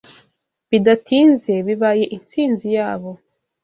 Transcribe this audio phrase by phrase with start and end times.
[0.69, 3.11] Bidatinze bibaye intsinzi yabo